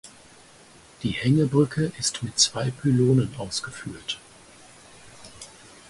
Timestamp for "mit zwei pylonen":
2.23-3.35